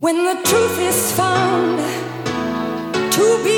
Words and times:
When 0.00 0.16
the 0.16 0.40
truth 0.48 0.78
is 0.78 1.12
found 1.12 1.78
to 3.12 3.44
be 3.44 3.49